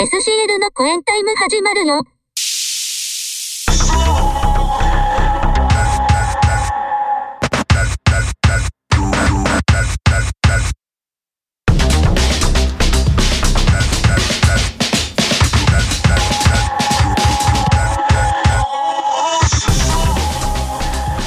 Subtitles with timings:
[0.00, 2.04] SCL のコエンタイム始まるよ。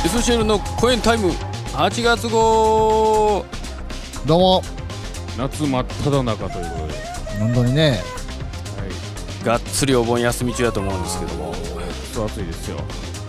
[0.05, 1.31] エスシェルの公演タイム
[1.73, 3.45] 8月号
[4.25, 4.61] どうも、
[5.37, 6.93] 夏真っ只中ということで、
[7.37, 8.01] 本当にね、
[9.43, 11.57] がっつりお盆休み中だと思うんですけどもく
[12.13, 12.77] そ暑いですよ。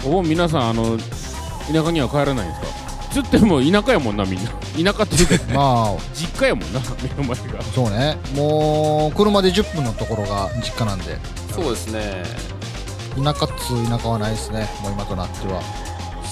[0.04, 0.98] お盆皆さん、あの、
[1.72, 2.66] 田舎には帰らないんですか？
[3.12, 4.50] つっても田舎やもんな、みんな。
[4.92, 7.62] 田舎って言うて、 まあ、実家やもんな、目の前が。
[7.74, 11.18] そうね、もう、車で10分のところが実家なんで、
[11.54, 12.24] そうですね
[13.22, 15.62] 田舎っつう田舎はないですね、もう今となっては。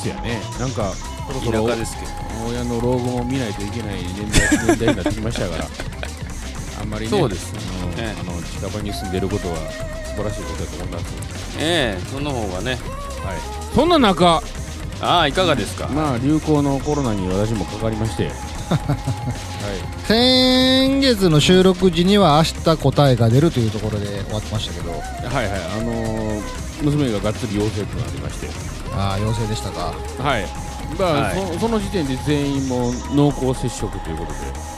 [0.02, 0.40] せやね。
[0.58, 0.92] なんか、
[1.28, 2.10] そろそ田ろ舎ですけど
[2.48, 5.64] 親の老後も見ないといけない年代年代になってきましたから、
[6.80, 11.04] あんまりね、そうですねあの近場に住んでることは素晴らしいことだと思います。
[11.60, 12.80] ええその方がねはい。
[13.74, 14.42] そんな中、
[15.02, 15.88] ああいかがですか？
[15.88, 18.24] まあ流行のコロナに私もかかりまして、
[18.70, 20.06] はい。
[20.06, 24.96] 先月の収録時には明日答えが出るというところで終わってましたけど、は
[25.42, 26.42] いはい、あのー
[26.82, 28.48] 娘ががっつり陽性となりまして、
[28.96, 29.92] ああ、陽性でしたか。
[30.18, 30.46] はい、
[30.98, 31.36] まあ、はい。
[31.54, 34.32] そその時点で全員も濃厚接触ということ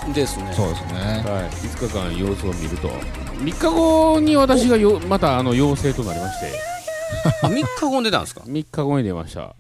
[0.09, 0.53] で、ですね。
[0.53, 0.95] そうですね。
[1.25, 6.47] はい、5日間様子を見ると、3日後に私がよまたあの陽性となりまして、
[7.43, 9.55] あ3日後に出たんですか？3日後に出ました。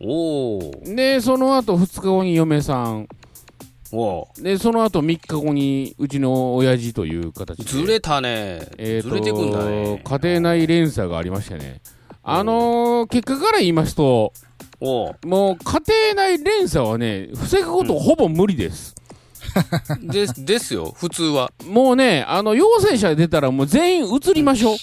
[0.00, 3.08] おおで、その後2日後に嫁さん、
[3.92, 10.02] おで、その後3日後にうちの親父という形で、ずれたね、えーとずれてくんだね。
[10.04, 11.80] 家庭内連鎖がありましてね、
[12.22, 14.32] あのー結果から言いますと、
[15.24, 15.80] もう家
[16.14, 18.94] 庭内連鎖はね、防ぐことほぼ無理です。
[20.02, 24.76] ですですよ普通はもうね、あの、陽性者出たらもう全員移りましょう。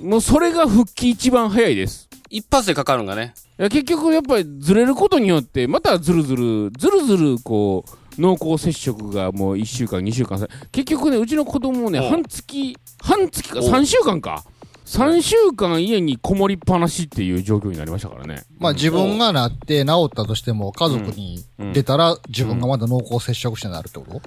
[0.00, 0.04] うん。
[0.10, 2.08] もうそれが復帰一番早いです。
[2.30, 14.44] 一発でかかるんがねいや結局やっぱりずれることによって、またずるずる、ずるずるこう、濃厚接触がもう1週間、2週間さ、結局ね、うちの子供もね、お半月、半月かお3週間か。
[14.88, 18.44] 3週間家にこもりっぱなしっていう状況になりましたからね。
[18.58, 21.44] まあ自分がなって治ったとしても、家族に
[21.74, 24.22] 出たら自分がまだ濃厚接触者になるってこと？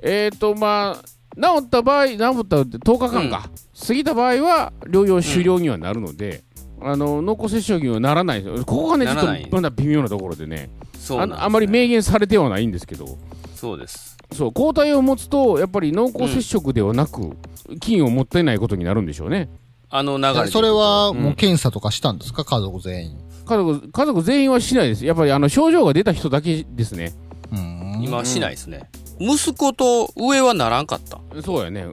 [0.00, 1.04] えーと、まあ、
[1.36, 3.50] 治った場合、治ったって10日間か、
[3.86, 6.42] 過ぎた場合は療養終了にはなるので、
[6.80, 9.26] あの濃厚接触にはならないここがね、ちょっと
[9.56, 10.70] まだ微妙なところでね、ね。
[11.10, 13.18] ああまり明言されてはないんですけど、
[13.54, 14.16] そうです。
[14.32, 17.36] そう抗体を持つと、やっぱり濃厚接触ではなく、
[17.80, 19.50] 菌を持ってないことになるんでしょうね。
[19.90, 23.18] あの流れそれはもう検査とかしたんですか、家族全員。
[23.46, 27.14] 家族家族全員はしないです、やっぱりあの症状が出た人だけですね。
[27.50, 28.00] うん。
[28.02, 31.86] 今はしないですね、息子と上はならんかったそうやね。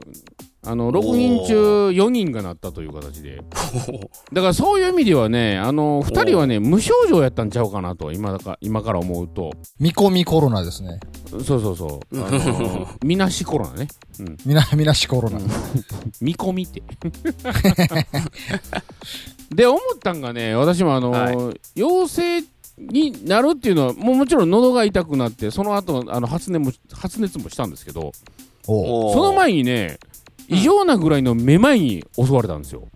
[0.66, 3.36] あの、6人中4人がなったという形で。
[4.32, 9.52] だからそういう意味ではね、あの、2人はね、無症状やったんちゃうかなと、今だか、今から思うと。
[9.78, 10.98] 見込みコロナですね。
[11.30, 12.20] そうそうそう。
[12.20, 13.88] あの、みなしコロナね。
[14.18, 14.36] うん。
[14.44, 15.38] みな、みなしコロナ。
[16.20, 16.82] 見込みって。
[19.54, 22.42] で、思ったんがね、私もあの、は陽性
[22.78, 28.12] になるっていうのは、もうもちろん喉が痛くなって、その後、あの、発熱も、発熱もしたんですけど、
[28.66, 29.98] その前にね、
[30.48, 32.88] 異常なぐらいのめまいに襲われたんですよ。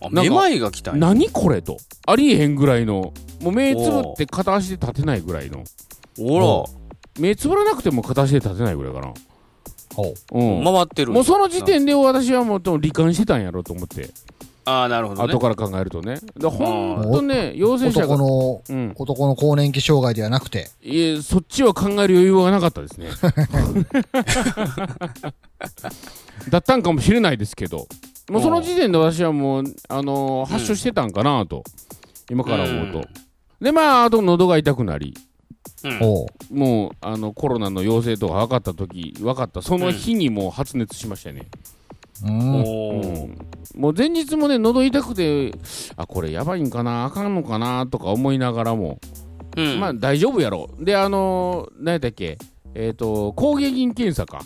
[0.00, 1.78] あなんかめまいが来たんや何これと。
[2.06, 5.64] ありえへんぐらいの、もう目つぶって片足で立てないぐらいの。
[6.20, 6.66] お
[7.18, 9.12] 目つぶらなくても片足で立てないぐらいかな。
[9.96, 10.64] おううん。
[10.64, 14.10] ら回ってるもうその時点で私はもう罹患してたんやろうと思って、
[14.68, 15.32] ああなるほどね。
[15.32, 16.20] 後から考えるとね。
[16.36, 17.02] でほん。
[17.10, 18.92] とね、陽性者男が、の、うん。
[18.96, 23.08] 男の更年期障害ではなくて、いえ、そっちは考える余裕はなかったですね。
[26.50, 27.88] だったんかもしれないですけど、
[28.28, 31.64] もうその時点で私はもう、あのー発症してたんかなと、
[32.30, 33.08] 今から思うと。
[33.60, 35.14] で、まあ、あと喉が痛くなり、
[35.84, 35.98] うん。
[36.58, 41.46] もうあのコロナの陽性とか分かった時分かったその日にもう発熱しましたね、
[42.24, 45.52] もう前日もね喉痛くて
[45.96, 48.98] あこれやばいんかなあかんのかなとか思いながらも、
[49.56, 49.80] うん。
[49.80, 50.70] まあ大丈夫やろ。
[50.78, 52.38] であのー、何やったっけ
[52.74, 54.44] えっ、と抗原菌検査か、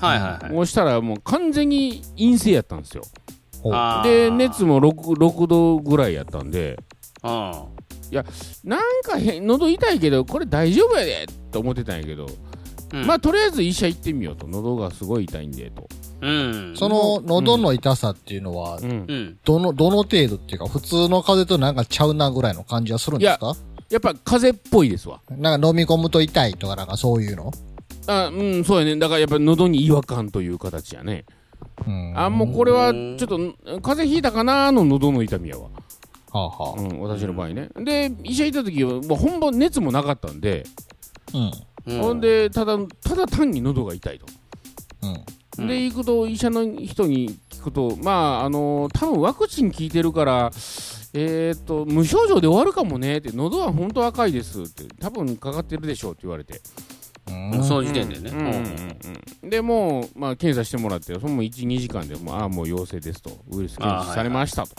[0.00, 0.52] はいはいはい。
[0.52, 3.02] もうしたらもう完全に陰性やったんですよ。
[4.04, 6.78] で熱も 6, 6度ぐらいやったんで。
[7.22, 7.52] うん
[8.64, 12.26] なんか喉痛いけどこれ大丈夫やでと思ってたんやけど、
[12.92, 13.04] うん。
[13.04, 14.46] まあとりあえず医者行ってみようと。
[14.46, 15.88] 喉がすごい痛いんでと
[16.26, 18.80] うんその喉の痛さっていうのは、
[19.44, 23.54] どの、どの程度っていうか、普通の風邪となんかちゃうなぐらいの感じはするんですか？
[23.88, 25.20] やっぱ風邪っぽいですわ。
[25.30, 27.52] なんか飲み込むと痛いとかなんかそういうの？
[28.08, 28.96] あうん、そうやね。
[28.96, 31.24] だからやっぱ喉に違和感という形やね。
[31.86, 33.38] うんあもうこれはちょっと
[33.80, 35.70] 風邪ひいたかなーの喉の痛みやわ、は
[36.32, 40.64] あはうん、私の場合ねで医者行った時はもう本番熱もなかったんで、
[41.32, 41.38] あ。
[41.38, 41.44] うん。
[41.44, 44.26] うんほんでただただ単に喉が痛いと、
[45.02, 45.24] うん。
[45.74, 50.50] うんで行くと医者の人に聞くとまああの多分ワクチン効いてるから
[51.18, 56.60] えー、と無症状で終わるかもねって喉は本当赤いですって多分かかってるでしょうって言われて。
[57.28, 57.64] うん。
[57.64, 58.30] その時点でね。
[58.30, 58.38] うん。
[58.38, 58.46] うん。
[58.46, 58.54] うん
[59.42, 64.74] うんでもう、まあ、検査してもらってその12時間でもうああもう陽性ですとウイルス検出されましたと。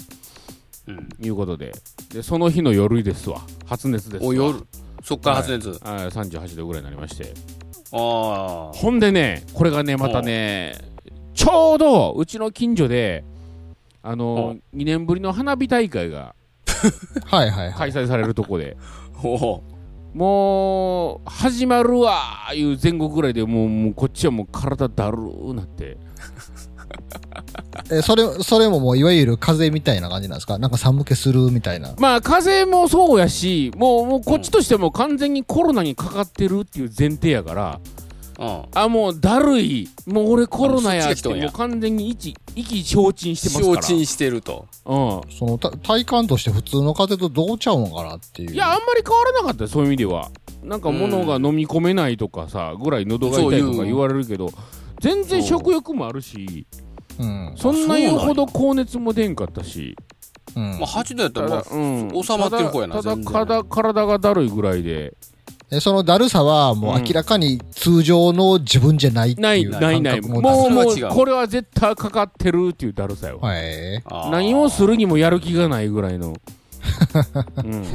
[0.87, 1.09] うん。
[1.19, 1.71] いうことで。
[2.13, 3.41] でその日の夜ですわ。
[3.65, 4.29] 発熱ですわ。
[4.29, 4.59] お、夜。
[5.03, 5.69] そっから発熱。
[5.69, 5.79] はい。
[5.83, 7.33] あ38度ぐらいになりまして。
[7.91, 10.77] ほんでねこれがねまたね
[11.33, 13.23] ちょうどうちの近所で
[14.01, 16.35] あの2年ぶりの花火大会が
[17.25, 17.73] はいはいはい。
[17.73, 18.77] 開催されるとこで。
[20.13, 25.97] もう始まるわーいう前後ぐらいでもうもうこっちはもう体だるーなって
[27.91, 30.57] え、それ、それももういわゆる風邪みたいな感じなんですか？
[30.57, 31.93] なんか寒気するみたいな。
[31.99, 37.79] まあ風邪もそうやしもうもうこっちとしても完全にコロナにかかってるっていう前提やから
[38.39, 38.63] うん。
[38.73, 44.65] あもうだるいもう俺コロナやってもう完全に意気意気消沈してますから承知してると。
[44.85, 48.53] うんそのた体感として普通の風邪とどうちゃうんかなっていう。
[48.53, 50.29] いやあんまり変わらなかったよそういう意味では
[50.63, 54.51] なんか物が飲み込めないとかさぐらい喉が痛いとか言われるけど
[54.99, 56.86] 全然食欲もあるしうん。
[57.55, 59.95] そんな言うほど高熱も出んかったし。
[60.55, 60.79] うん。
[60.79, 62.23] まあ、8度やったら、まあ、うん。
[62.23, 65.15] 収まってる方やなただただ体がだるいぐらいで。
[65.69, 74.01] え、そのだるさはもう明らかに通常の自分じゃないってないいうないない感覚もうもううこれは絶対かかってるっていうだるさよはい。
[74.31, 74.85] 何をす。
[74.85, 76.35] るにもやる気がないぐらいの、
[77.57, 77.67] う。
[77.67, 77.85] ん、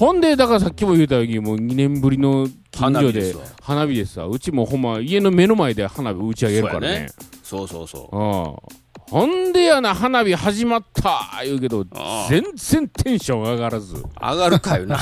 [0.00, 7.10] ほんでだからさっきも言ったようにもう2年ぶりの近所で花火でさうちもほんま家の目の前で花火打ち上げるからね。
[7.42, 8.16] そうそうそう。
[8.16, 8.18] う。
[8.18, 11.84] んほんでやな花火始まった言うけど
[12.30, 13.94] 全然テンション上がらず。
[13.94, 14.98] 上がるかよな。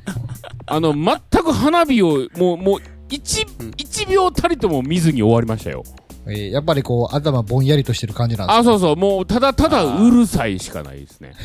[0.64, 3.46] あの全く花火をもうもう 1,
[3.76, 5.82] 1秒たりとも見ずに終わりましたよ
[6.30, 8.58] えーやっぱりこう頭ぼんやりとしてる感じなんですか？
[8.60, 8.96] あそうそう。
[8.96, 11.32] もうただただうるさいしかないですね。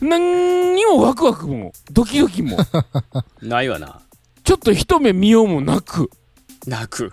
[0.00, 2.56] 何にもワクワクもドキドキも。
[3.40, 4.00] ないわな。
[4.44, 6.10] ちょっと一目見ようもなく。
[6.66, 7.12] 泣く。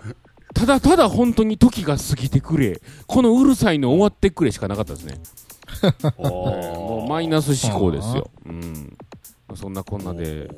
[0.54, 2.80] ただただ本当に時が過ぎてくれ。
[3.06, 5.20] このうるさいの終わってくれしかなかったですね。
[6.18, 8.30] もうマイナス思考ですよ。
[8.46, 8.96] うん。
[9.54, 10.50] そんなこんなで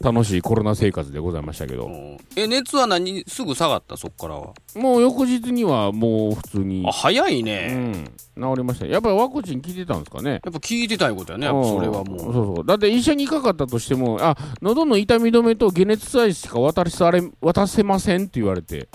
[0.00, 1.86] 楽しいコロナ生活でございましたけど。
[1.86, 2.18] うん。
[2.36, 3.24] え、熱は何？
[3.26, 3.96] すぐ下がった？
[3.96, 4.52] そっからは。
[4.74, 6.84] もう翌日にはもう普通に。
[6.86, 7.74] あ、早いうね。
[7.74, 8.04] ん。
[8.36, 8.86] 治りました。
[8.86, 10.30] やっぱりワクチン効いてたんですかね。
[10.30, 11.46] やっぱ聞いてたいことやね。
[11.46, 12.16] やっぱそれはもう。
[12.16, 12.66] んそうそう。
[12.66, 18.88] だって医者にかかったとしてもあ喉の痛み止めと解熱剤しか渡され渡せませんって言われて。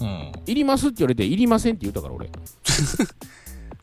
[0.00, 0.32] うん。
[0.46, 2.30] いりますって言われていりませんって言ったから俺。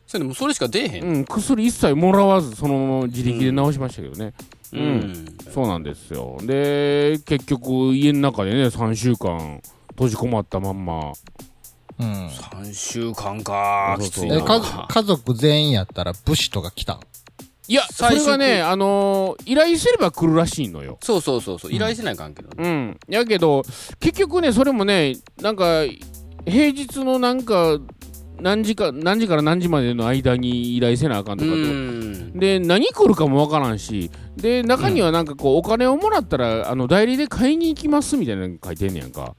[0.06, 1.04] それでもそれしか出えへん。
[1.04, 1.24] うん。
[1.24, 4.32] 薬一切もらわずそのまま自力で治しましたけどね、う
[4.72, 5.26] うんん。
[5.52, 11.12] そうなんですよで結局家の中でね3週間閉じこもったまんま
[11.98, 12.26] うん。
[12.28, 13.98] 3週間か。
[14.00, 14.42] きついな。
[14.88, 17.00] 家族全員やったら武士とか来たん？
[17.68, 21.72] いやそれがねあのー依頼すれば来るらしいのよそうそうそうそう。
[21.72, 22.54] 依頼せない関係だね。
[22.56, 22.98] うん。
[23.08, 23.62] やけど、
[24.00, 25.82] 結局ね、それもね、なんか、
[26.46, 27.78] 平日のなんか、
[28.40, 31.60] 何時か、何時から何時までの間に依頼せなあかんとうかと。
[31.60, 32.32] ん。
[32.38, 39.34] で、何来るかもわからんし、で、中にはなんかこう、お金をもらったら、あの、代理で買いに行きますみたいなの書いてんねやんか。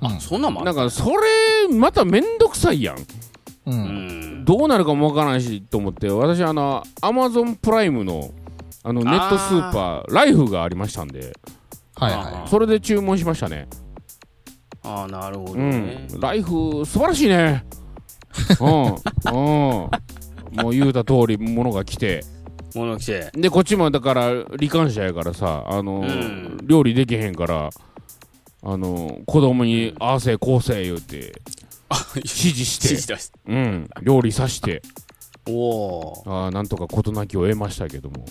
[0.00, 2.96] うんそんなんもあるなんか、それ、まためんどくさいやん。
[2.96, 3.00] う。
[3.66, 3.78] うん
[4.42, 4.44] ん。
[4.44, 8.30] どうなるかもわからんし、と思って、私、あの、アマゾンプライムの、
[8.84, 11.36] あの、ネットスーパー、ライフがありましたんで、
[11.96, 13.68] はいはそれで注文しましたね。
[14.84, 17.64] ああ、なるほどうねん。、ライフ素晴らしいね。
[18.60, 19.90] うん、うん。
[20.62, 22.24] もう言うた通り、ものが来て。
[22.74, 23.30] 物来て。
[23.34, 27.70] で、こっちもだから、罹患者やからさ、あの、うん料理できへんから、
[28.62, 31.32] あの、子供に、ああせ、こうせ、言うて、
[32.16, 34.82] 指示して、指示出しうん、料理さして、
[35.48, 38.26] おおああ、なんとか事なきを得ましたけども。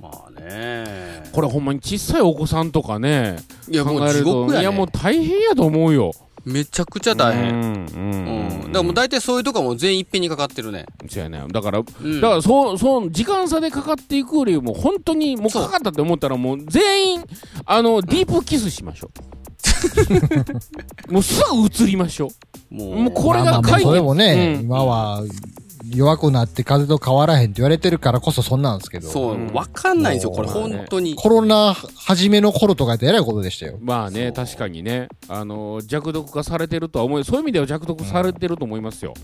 [0.00, 3.36] まあねこれほんまに小さいお子さんとかね、
[3.68, 6.12] いやもう地獄やねいやもう大変やと思うよ。
[6.46, 11.44] めちゃくちゃ大変うん、だからもう大体そういうとこはもう全員いっぺんにかかってるねそうやね。
[11.50, 17.24] だから、うんだからそう、そう、時間差でかかっていくよりも、本当にもうかかったって思ったら、もう全員、
[17.64, 19.36] あの、ディープキスしましょう。
[21.12, 22.28] もうすぐ移りましょ
[22.70, 22.74] う。
[22.74, 23.84] もうもうこれまあまあまあが解決。
[23.88, 25.22] それもね、うん今は、
[25.84, 29.08] 弱くなって風邪と変わらへんって言われてるからこそそんなんですけど。
[29.08, 31.14] そうう、わかんないんですよ、これ、本当に。
[31.14, 33.78] コロナ初めの頃とかってえらいことでしたよ。
[33.80, 39.14] まあね、確かにね、あの弱毒化されてるとは思い、そういう意味では弱毒されてると思いますよ。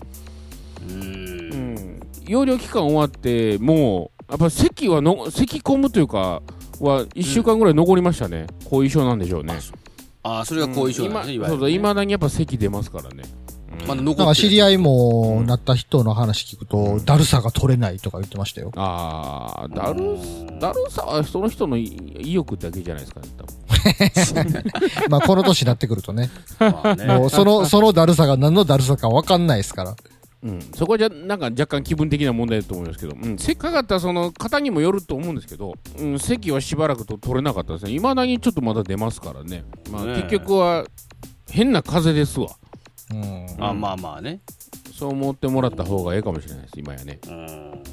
[0.89, 0.93] う。
[0.93, 1.99] うんん。
[2.25, 6.41] 療養期間終わって、もう、やっぱ咳はの、咳込むというか、
[6.79, 8.47] は1週間ぐらい残りましたね。
[8.65, 9.53] 後遺症なんでしょうね。
[10.23, 11.71] ああ、それが後遺症なんですね、いわゆるね。
[11.71, 13.23] いまだにやっぱ咳出ますからね。
[13.87, 14.25] まだ残ってる。
[14.25, 18.71] なんか知り合いもなった人の話聞くと、だるさが取れないとか言ってましたよ。
[18.75, 20.17] ああ、だる、
[20.59, 21.85] だるさはその人の意
[22.19, 23.63] 意欲だけじゃないですかね、多分。
[25.09, 26.29] まあこの年になってくるとね。
[27.07, 29.95] もうその、そのだるさが何のだるさかわかんないですから。
[30.43, 40.83] うん、そこはじゃなんか若干気分的な問題だと思いますけど、うん、せっかかったらその方にもよると思うんですけど、うん、席はしばらくと取れなかったですね、いまだにちょっとまだ出ますからね、まあ、結局は
[41.49, 42.49] 変な風邪ですわ、
[43.11, 43.47] うん。
[43.59, 44.41] あまあまあね。
[44.97, 47.19] そう思ってもらった方がええかもしれないです、今やね。
[47.27, 47.83] うん。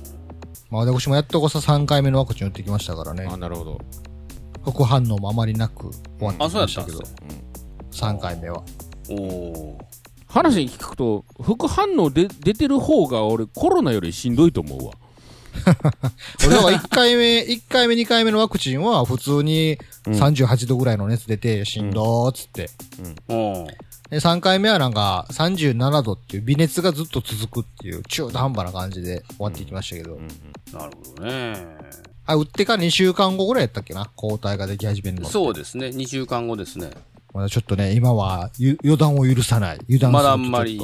[0.71, 3.37] まあ私もやっとこそ3回目のワクチン打ってきましたからねあ。
[3.37, 3.81] なるほど、
[4.65, 7.35] 副反応もあまりなく終わってあ、そうやきましたけどったんで
[7.93, 8.11] すよ。。
[8.13, 8.63] 3回目は。
[9.11, 9.79] おお
[10.29, 14.93] 話に聞くと、副反応で出てる方が俺、コロナよりしんどいと思うわ。
[16.47, 22.71] 俺だから1回目、1回目、2回目のワクチンは普通に38度ぐらいの熱出てしんどーっつって。
[23.29, 23.35] ー。
[23.35, 30.19] おーで、3回目はなんか37度っていう微熱がずっと続くっていう中途半端な感じで終わっていきましたけど。
[30.73, 31.67] なるほどね。
[32.27, 34.11] あ、打ってから2週間後ぐらいやったっけな？
[34.17, 35.29] 抗体ができ始めるの。
[35.29, 35.87] そうですね。
[35.87, 36.91] 2週間後ですね。
[37.33, 39.79] まだちょっとね、今はゆ予断を許さない。
[39.89, 40.81] 油断するとまだあんまり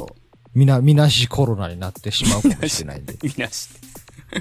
[0.54, 3.18] みな、みなしコロナになってしまうかもしれないんで。
[3.22, 3.68] みなし。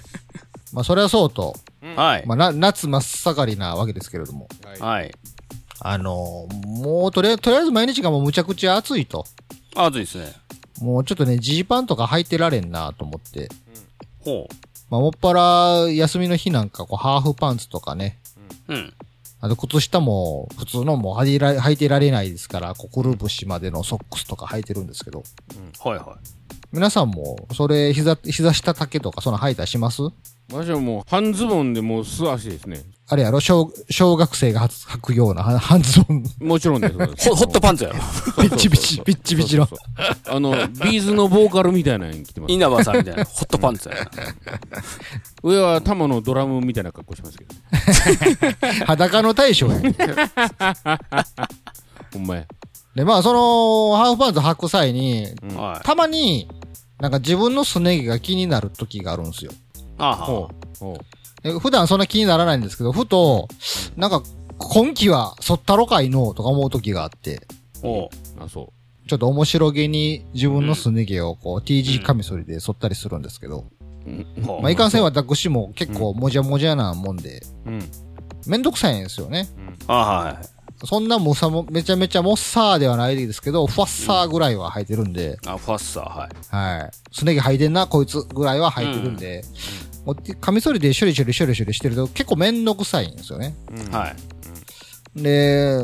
[0.71, 1.55] まあ、それはそうと、
[1.95, 2.23] はい。
[2.25, 4.47] まあ、な、夏真っ盛りなわけですけれども。
[4.79, 5.13] はい。
[5.87, 9.25] あのーもうとりあえず、とりあえず毎日がもうむちゃくちゃ暑いと。
[9.75, 10.33] あ、暑いですね。
[10.81, 13.49] もうちょっとね、ジーパンとか履いてられんなと思って。
[14.23, 14.47] ほ
[14.89, 18.19] まあ、もっぱら、休みの日なんか、こう、ハーフパンツとかね。
[18.67, 18.73] う。
[18.73, 18.93] うん。
[19.41, 25.23] あと、靴下も、普通のもう履いら履いてられないですから、こう、くるぶしまでのソックスとか履いてるんですけど。
[25.83, 26.17] はいは
[26.71, 30.01] 皆さんも、それ、膝、膝下丈とか、その履いたりします？
[30.51, 32.83] 私はもう半ズボンでもう素足ですね。
[33.07, 33.39] あれやろ？
[33.39, 36.93] 小、小学生が履くような、は半ズボン、もちろんです。
[36.93, 37.29] い。
[37.29, 37.95] ホホットパンツやろ？
[37.95, 38.01] ピ
[38.47, 39.67] ッチピチ、ピッチピチの。
[40.27, 42.53] あの、ビーズのボーカルみたいなのに着てます。
[42.53, 43.25] 稲葉さんみたいな。
[43.25, 44.11] ホットパンツやな。
[45.43, 47.55] 上は玉のドラムみたいな格好しますけど。
[48.85, 49.79] 裸の大将や。
[52.13, 52.45] ほんまや。
[52.95, 55.85] で、まあ、その、ハーフパンツ履く際に、うんはい。
[55.85, 56.47] たまに、
[56.99, 59.51] なんか自分のすね毛が気になる時があるんですよ。
[59.97, 60.49] あほは。
[60.49, 60.53] う。
[60.79, 60.97] ほ
[61.43, 63.47] で普段そんな気にならないんですけど、ふと、
[63.95, 64.23] なんか、
[64.57, 67.45] 今季はそったろかいのとか思う時があって、
[67.81, 68.09] ほ
[68.39, 68.43] う。
[68.43, 68.73] あ、そ
[69.07, 73.65] ちょっと面白げに自分のすね毛をこう T 字カミソリで剃ったりするんですけど、
[74.07, 74.09] う。
[74.09, 74.25] うん。
[74.61, 77.83] まあ、いかんせん私も結構もじゃもじゃなもんで、うん。
[78.47, 79.47] めんどくさいんですよね。
[79.87, 80.39] あは
[80.83, 85.47] そんなもさも、めちゃめちゃモッサーではないですけど、ファッサーぐらいは履いてるんで、い。
[85.47, 86.79] あ、ファッサー、はい。
[86.81, 86.91] はい。
[87.11, 89.43] すね毛履いてんな、こいつぐらいは履いてるんで、
[90.05, 93.55] もうカミソリでシュリシュリシュリシュリしてると結構めんどくさいんですよね。
[93.71, 95.21] うんはい。
[95.21, 95.79] で、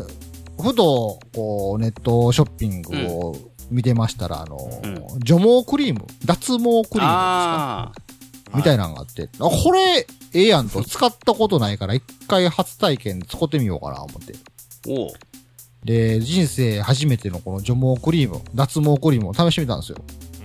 [0.61, 3.35] ふと、こう、ネットショッピングを
[3.71, 7.91] 見てましたら、あの、う除毛クリーム、脱毛クリームですか？
[7.95, 14.33] あみたいなのがあって、あ、これ、ええやんと、使ったことないから、一回初体験で使ってみようかな、思って。
[14.85, 14.91] ー。
[14.91, 15.11] おう。
[15.83, 19.97] で、人生初めてのこの除毛クリーム、脱毛クリームを試してみたんですよ。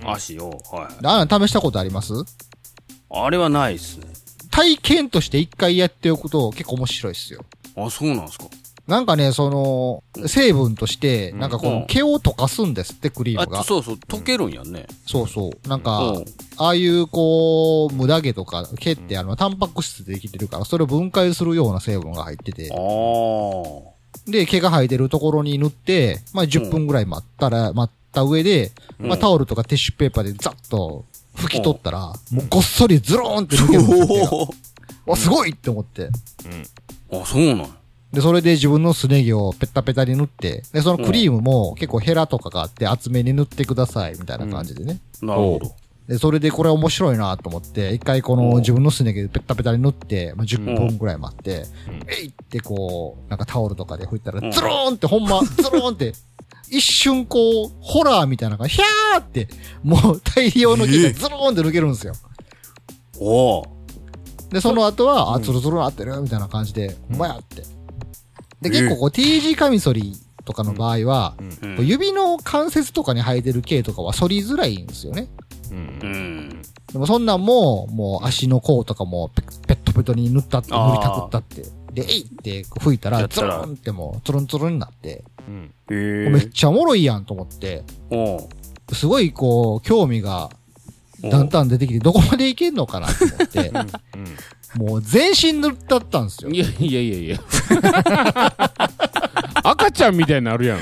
[0.05, 0.49] 足を。
[0.71, 1.01] はい。
[1.01, 2.13] であん試したことあります？
[3.09, 4.07] あれはないっすね。
[4.49, 7.45] 体験として一回やっておくと結構面白いですよ。
[7.75, 8.45] あ、そうなんすか。
[8.87, 13.63] なんかね、その、成分として、なんかこうんの毛を溶かすんですって、クリームがあ、。
[13.63, 14.87] そうそう、溶けるんやね。
[15.05, 15.67] そうそう。
[15.67, 16.25] なんかうん、
[16.55, 22.77] ああいうこう、無駄毛とか毛ってあの、タンパク質でできてるから、それを分解するような成分が入っててあ、あ。
[24.27, 34.49] で、毛が生えてるところに塗って、まあ10分ぐらい待ったら、待った上で、まあタオルとかティッシュペーパーでザッと拭き取ったら、もうごっそりズローンって抜けるんですよ。
[35.05, 36.09] わ、すごいって思って。
[37.11, 37.77] あ、そうなん
[38.11, 44.99] で、それで自分のすね毛をペッタペタに塗って、で、そのクリームも結構ヘラとかがあって厚めに塗ってください、みたいな感じでね。
[45.21, 45.75] なるほど。
[46.07, 51.65] で、それでこれ面白いなと思って、一回この自分のすね毛でペッタペタに塗って、まあ、10分ぐらい待って、
[52.07, 54.51] えいってこう、なんかタオルとかで拭いたら、うん。
[54.51, 56.13] ズローンってほんま、 ズローンって、
[56.69, 59.49] 一瞬こう、ホラーみたいなのが、ヒャーって、
[59.83, 62.13] もう大量の毛がズローンって抜けるんですよ。
[63.19, 63.65] おう。
[64.49, 67.63] で、その後は、あ、ツルツルなってるみたいな感じで、ほんまやって。
[68.61, 70.13] で、結構こう、T 字カミソリ
[70.45, 71.35] とかの場合は、
[71.79, 75.27] 指の関節とかに生えてる毛とかは反りづらいんですよね。
[75.71, 76.61] うんうん。
[76.91, 81.63] でもそんなんも、もう足の甲とかもペペットペトに塗ったって、塗りたくったって。
[81.93, 85.73] で、えいって吹いたら、ズルンってもう、ツルンツルンになって、うん。
[85.89, 87.83] へめっちゃおもろいやんと思って、
[88.93, 90.49] すごいこう、興味が、
[91.23, 93.71] だんだん出てきて、どこまでいけんのかなと思って、
[94.77, 96.59] もう全身塗ったったんですよい。
[96.59, 97.39] やいやいやいや。
[99.63, 100.79] 赤ちゃんみたいになるやん。
[100.79, 100.81] い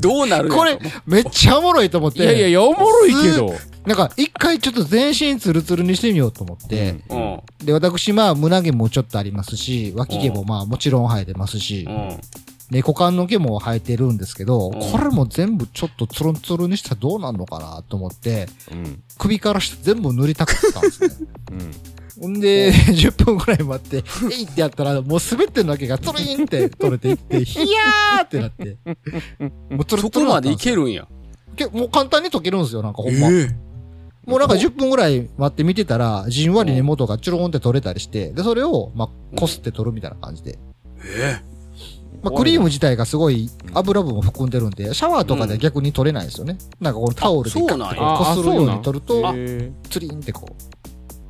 [0.00, 3.54] どうなるこれ、めっちゃおもろいと思って、やいやいや、おもろいけど。
[3.86, 7.40] なんか一回ちょっと全身ツルツルにしてみようと思って、うん。
[7.66, 12.20] で、私まあ胸毛もちょっとありますし、脇毛もまあもちろん生えてますしう、ん。
[12.70, 19.02] で、股間の毛も生えてるんですけど、んこれも全部ちょっとツルンツルンにしたらどうなんのかなと思って、うん。
[19.18, 21.14] 首からして全部塗りたかったんですね。
[21.52, 21.93] うん。
[22.20, 28.76] ほんで、 10分くらい待って、えいってやったら、もう滑ってんの毛がツルインって取れていって、 ヒヤーってなって。
[29.70, 31.06] もうツルそこまでいるけるんや。
[31.56, 33.28] けもう簡単に溶けるんですよ、なんかほんま。
[33.28, 33.56] え
[34.26, 40.58] もうなんか10分くらい待って見てたら、じんわり根元がチュロンって取れたりして、で、それを、まあ、こすって取るみたいな感じで。
[41.18, 41.36] え
[42.22, 46.56] まあ、クリーム自体がすごい油分を含んでるんで、シャワーとかでは逆に取れないですよね。
[46.80, 50.73] なんかこのタオルでこするように取ると、へツリンってこう。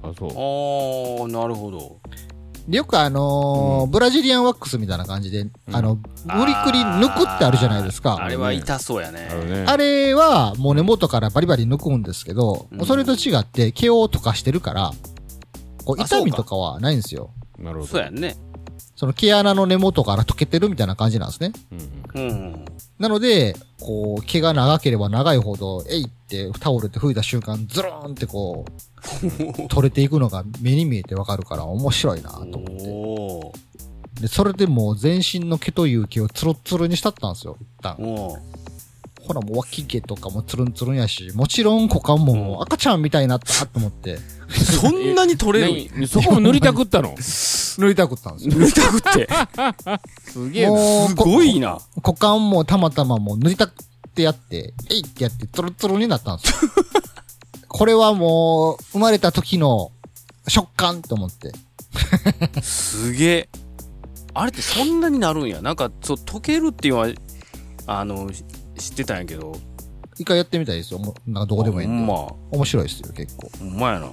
[0.06, 1.22] ーあ、そう。
[1.22, 1.98] ああ、なるほど。
[2.68, 8.16] で、よくあのーブラジリアンワックスみたいな感じで、あの、無理くり抜くってあるじゃないですか。
[8.20, 9.28] あれは痛そうやね
[9.66, 9.76] あ。
[9.76, 14.92] れは、もう根元からバリバリ抜くんですけど、うんそれと違って毛を溶かしてるから、
[15.84, 17.30] こう痛みとかはないんですよ。
[17.58, 17.86] なるほど。
[17.86, 18.36] そうやんね。
[18.96, 21.52] その毛穴の根元から溶けてるみたいな感じなんですね。
[22.14, 22.64] うんうんうん。
[22.98, 34.22] なので、こう、毛が長ければ長いほど、えいってタオルで拭いた瞬間、ズルーンってこう、 取れていくのが目に見えてわかるから面白いなと思って。
[34.22, 37.56] で、それでもう全身の毛という毛をツルッツルにしたったんですよ。
[37.60, 37.96] 一旦。
[39.26, 44.18] ほらもう脇毛とかもツルンツルンやし、もちろん股間も赤ちゃんみたいになったと思って、
[44.52, 46.06] そんなに取れる？
[46.06, 47.14] そこも塗りたくったの？
[47.78, 48.56] 塗りたくったんですよ。
[48.58, 49.28] 塗りたくって？
[50.30, 50.70] すげえな。
[50.72, 51.78] もうすごいな。
[51.96, 53.74] 股間もたまたまもう塗りたくっ
[54.14, 56.70] てやって、えいってやってツルツルになったんですよ。
[57.66, 59.90] これはもう、生まれた時の
[60.46, 61.52] 食感と思って。
[62.62, 63.48] すげえ。
[64.32, 65.60] あれってそんなになるんや。
[65.60, 67.08] なんか、そう、溶けるっていうのは、
[67.86, 68.44] あの、し
[68.78, 69.56] 知ってたんやけど。
[70.16, 71.00] 一回やってみたいですよ。
[71.00, 72.12] もうなんかどこでもいいんで。
[72.12, 72.32] ま。
[72.50, 73.50] 面白いですよ、結構。
[73.58, 74.08] ほんまやな。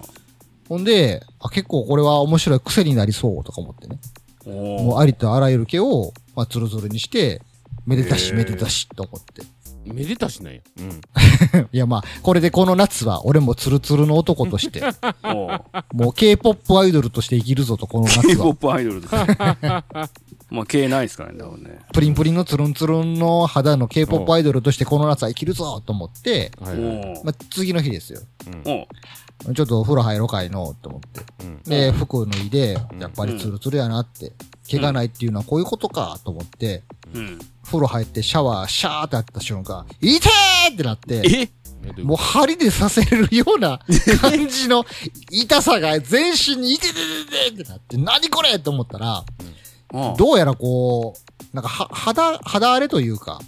[0.67, 3.99] ほんで、あ、結構これは面白い癖になりそうとか思ってね。
[4.45, 7.41] おもうありとあらゆる毛を、まあ、ツルツルにして、
[7.85, 9.43] めでたしめでたしと思って。
[9.85, 10.61] めでたしない。
[10.79, 11.01] うん。
[11.71, 14.81] いやまあ、これでこの夏は俺もツルツルの男として、
[15.23, 15.61] おう
[15.93, 18.23] もう K-POP アイドルとして生きるぞと、この夏は。
[18.23, 19.13] K-POP アイドルです。
[20.51, 21.79] まあ、K ないですからね、多分ね。
[21.93, 27.15] プリンプリンのツルンツルンの肌の K-POP アイドルとしてこの夏は生きるぞと思って、はいはい。
[27.17, 28.21] おうまあ、次の日ですよ。
[28.65, 28.87] おう
[29.55, 31.21] ちょっとお風呂入ろうかいのと思って。
[31.43, 34.33] うんで、服脱いで、やっぱりツルツルやなって。
[34.67, 37.39] 毛がないっていうのはこういうことかと思って、うん。
[37.63, 41.49] 風呂入ってシャワーシャーってやった瞬間、痛ーってなって、え？
[42.03, 43.79] もう針で刺せれるような
[44.21, 44.85] 感じの
[45.31, 46.99] 痛さが全身に痛てて
[47.53, 49.25] ててってなって、何これと思ったら、
[49.93, 53.39] あどうやらこう、なんかは肌、肌荒れというか、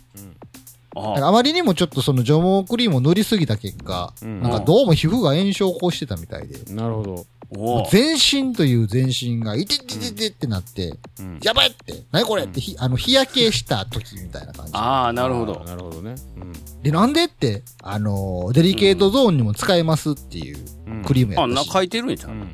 [0.95, 4.41] なんかああまりにもちょっとその除毛クリームを塗りすぎた結果、うん。
[4.41, 7.25] なんかどうも皮膚が炎症を起こしてたみたいで、なるほど。
[7.91, 14.71] 全身という全身がいててててってなって、うんやばいって、何これってひ、あの、日焼けした時みたいな感じ。
[14.75, 15.61] ああ、なるほど。
[15.65, 16.15] なるほどね。
[16.81, 21.03] で、なんでって、あのーデリケートゾーンにも使えますっていううん。
[21.03, 21.73] クリームやあ、な、ったし。
[21.73, 22.51] 書いてるんやちゃうんん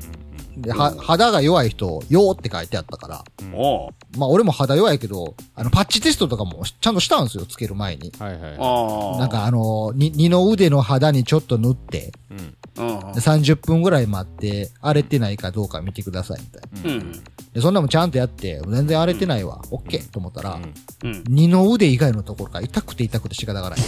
[0.56, 3.24] で、は、肌が弱い人、よーって書いてあったから、
[4.18, 8.12] まあ俺も肌弱いけど、あの、パッチテストとかもちゃんとしたんですよ、つける前に。
[8.18, 8.56] はいはい。
[8.58, 9.18] ああ。
[9.18, 12.54] なん、かあのーに、二の腕の肌にちょっと塗って、うん。
[12.76, 12.86] うん。
[13.12, 16.90] で30分ぐらい待って、荒れてないかどうか見てください、みたいな。
[16.92, 17.12] うん。
[17.52, 20.60] で、そんなもんちゃんとやって、全然荒れてないわ、オッケーと思ったら、
[21.04, 21.24] うん。
[21.28, 23.78] 二の腕以外のところが痛くて痛くて仕方がない。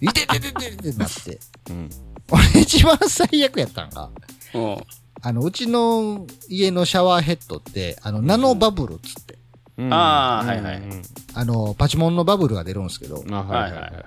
[0.00, 1.40] いてててててってなって。
[1.70, 1.90] うん。
[2.30, 4.10] 俺一番最悪やったんが、
[4.54, 4.76] うん。
[5.20, 9.38] あの、うちの家のシャワーヘッドって、あの、ナノバブルっつって、
[9.78, 11.02] うんあーはいはいうん
[11.38, 14.02] あの、パチモンのバブルが出るんですけど、あ、はいはいはいはい。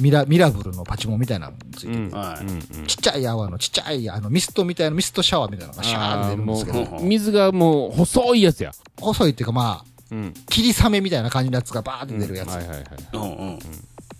[0.00, 8.70] ミラ、ミラブルのパチモンみたいなのついてて、うんはいうんうんちっちゃい泡のちっちゃい、あの、ミストみたいな、ミストシャワーみたいなのがシャーって出るんですけど、あーもう水がもう細いやつや。
[9.00, 10.34] 細いっていうかまあ、うん。
[10.48, 12.50] 霧雨みたいな感じのやつがバーって出るやつ。
[12.50, 12.86] はいはいはい。
[13.14, 13.22] うん。
[13.22, 13.58] うん。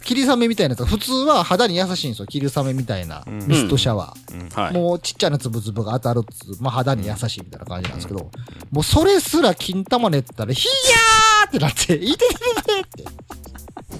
[0.02, 2.26] 霧雨みたいなやつが普通は肌に優しいんですよ。
[2.26, 4.60] 霧雨みたいなミストシャワー。
[4.60, 4.74] はい。
[4.74, 8.30] もうちっちゃなつぶつぶが当たるっつまあ肌に優しいみたいな感じなんですけど、
[8.70, 12.36] もうそれすら金玉ねったら、ヒヤーってなって、いててて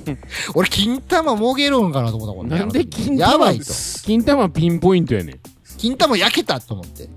[0.05, 0.19] てって。
[0.55, 2.59] 俺、金玉もげるんかなと思ったもんね。
[2.59, 3.31] なんで金玉？
[3.33, 3.73] やばいと。
[4.05, 5.41] 金玉ピンポイントやねん。
[5.77, 7.09] 金玉焼けたと思って。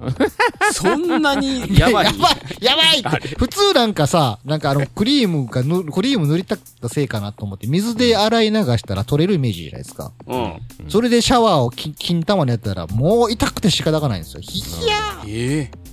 [0.71, 1.61] そんなに？
[1.77, 2.05] やばい？
[2.05, 3.35] やばいやばいって。
[3.37, 10.13] 普通なんかさ、なんかあの、クリームがぬ、クリーム塗りたかったせいかなと思って、水で洗い流したら取れるイメージじゃないですか。
[10.27, 10.61] うん。
[10.87, 14.41] それでシャワーをき金玉にやったら、もう痛くて仕方がないんですよ。
[14.41, 14.95] いや
[15.27, 15.92] えなるほど。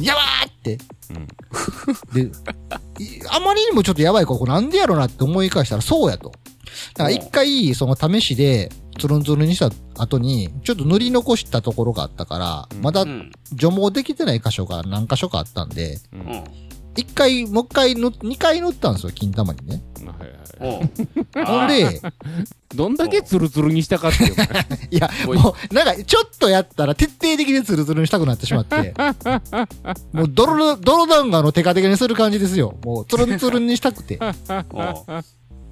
[0.00, 0.78] やばーって。
[2.12, 2.30] で、い
[3.30, 6.32] あまりにもちょっとやばいここなんでやろなって思い返したらそうやと。
[6.94, 13.04] だから一回、その試しで、つるんつるんにした後に、ちょっと塗り残したところがあったから、まだ。
[13.52, 15.98] 除毛できてない箇所が何箇所かあったんで、
[16.96, 19.82] 一回、もう一回塗、二回塗ったんですよ、金玉にね。
[20.06, 20.44] はいはい。
[20.60, 21.44] うん。
[21.44, 22.00] ほんで、
[22.74, 24.34] どんだけツルツルにしたかっていう。
[24.90, 28.94] いや、もう、なんか、ちょっとやったら徹底的にツルツルにしたくなってしまって、
[30.12, 32.76] もう、ドロ、ドロダンガのテカテカにする感じですよ。
[32.84, 34.18] もう、ツルンツルンにしたくて。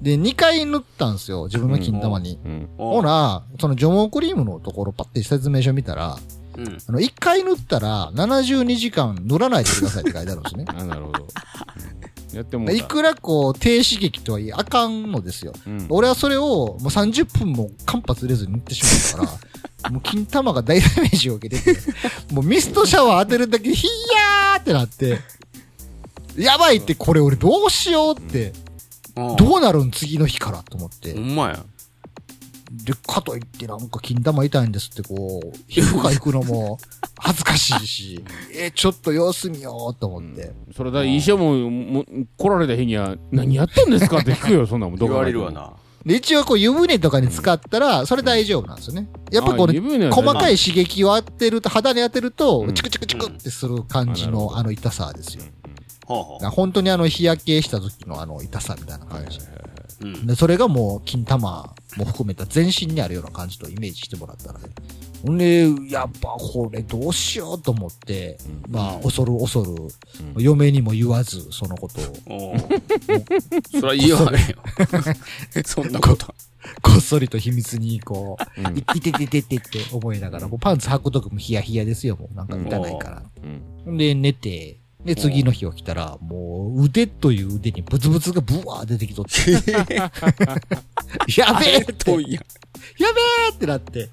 [0.01, 2.37] で、二回塗ったんですよ、自分の金玉に。
[2.43, 2.69] うん。
[2.77, 6.17] ほら、その除毛クリームのところパッて説明書見たら、
[6.57, 6.77] うん。
[6.87, 10.65] あの、一回塗ったら、72時間塗らないでくださいって書いてあるんですね。
[10.75, 11.23] あ、なるほど。
[11.23, 15.53] うんやってもいくらこう、低刺激とはいえあかんのですよ。
[15.67, 18.83] うん俺はそれをもう30分も間髪入れずに塗ってし
[19.15, 19.39] まったか
[19.83, 21.79] ら、 もう金玉が大ダメージを受けてて、
[22.31, 25.19] もうミストシャワー当てるだけでヒヤーってなって、
[26.35, 28.53] やばいってこれ俺どうしようって、
[29.15, 29.35] うん。
[29.35, 31.19] どうなるん次の日からと思ってほ。
[31.19, 31.63] んまや。
[32.73, 36.79] で、かといってなんか金玉痛いんですってこう、皮膚科行くのも
[37.19, 40.51] 恥ずかしいし、え、ちょっと様子見ようと思って。
[40.75, 42.05] それだ、医者も、も
[42.37, 44.97] 来られた日には、何やったんですかって聞くよ、 そんなもん。
[44.97, 45.73] ど言こわれるわな。
[46.03, 49.07] で、一応こう湯船とかに使ったら、それ大丈夫なんですよね。
[49.31, 55.43] やっぱこれあ湯船は細かい刺激を当てると、肌に当てるとう、んチクチクチクってする感じのあの痛さですよ。
[56.05, 59.39] ほうほだから本当にあの日焼けした時のあの痛さみたいな感じ。
[59.39, 59.72] う。
[60.01, 60.27] うん。
[60.27, 64.65] で、それがもう金玉も含めた全身にあるような感じとイメージしてもらったらね。
[65.25, 68.37] ほんで、やっぱこれどうしようと思って、
[68.69, 69.87] まあ、恐る恐る、
[70.41, 72.01] 嫁にも言わず、そのこと
[72.33, 72.55] を、
[73.71, 74.57] そりゃ言わないよ。
[75.65, 76.33] そんなこと。
[76.81, 83.23] こっそりと秘密にこう、うんいいててててって思いながら、もうパンツ履くときもヒヤヒヤですよ、もうなんか汚いから。
[83.85, 83.97] うん。
[83.97, 89.51] で、寝て、で、次の日起きたら、もう腕という腕にブツブツがブワー出てきとって。
[91.37, 94.09] やべえやべえってなって、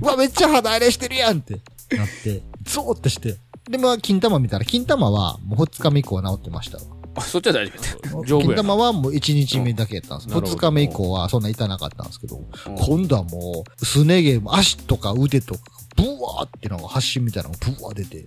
[0.00, 1.54] うわ、めっちゃ肌荒れしてるやんって
[1.96, 3.36] なって、ゾーってして。
[3.68, 6.84] で、まあ、金玉見たら、金玉はもう2日目以降は治ってましたわ。
[7.14, 7.74] あ、そっちは大丈
[8.06, 10.26] 夫丈夫や金玉はもう1日目だけやったんです。
[10.26, 12.70] うんなるほど2日目以降はそんな痛なかったんですけど、た。
[12.70, 15.60] 今度はもう、すね毛、足とか腕とか、
[15.96, 18.26] ブワーってなんか発疹みたいなのがブワー出て、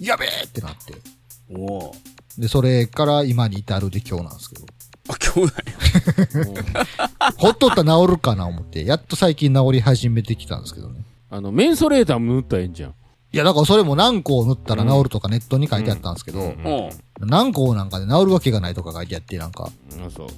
[0.00, 0.94] やべえってなって。
[1.50, 1.92] おう
[2.38, 4.66] で、それから今に至るで今日なんですけど。
[5.08, 5.52] あ、今日
[6.34, 6.84] なんや。
[7.36, 11.04] ほっとったら治るかな思って、やっと最近治り始めてきたんですけどね。
[11.30, 12.94] あの、メンソレーターも塗ったらええんじゃん。
[13.34, 20.28] いや、だからそれも何個塗ったら治るとかネットに書いてあったんですけど、うんおう何個なんかで治るわけがないとか書いてあって、なんか、あ、そう。